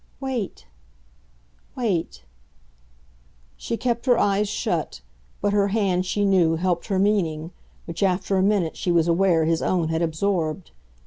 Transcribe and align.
"Wait. 0.19 0.65
Wait." 1.75 2.23
She 3.55 3.77
kept 3.77 4.07
her 4.07 4.17
eyes 4.17 4.49
shut, 4.49 5.01
but 5.41 5.53
her 5.53 5.67
hand, 5.67 6.07
she 6.07 6.25
knew, 6.25 6.55
helped 6.55 6.87
her 6.87 6.97
meaning 6.97 7.51
which 7.85 8.01
after 8.01 8.35
a 8.35 8.41
minute 8.41 8.75
she 8.75 8.91
was 8.91 9.07
aware 9.07 9.45
his 9.45 9.61
own 9.61 9.89
had 9.89 10.01
absorbed. 10.01 10.71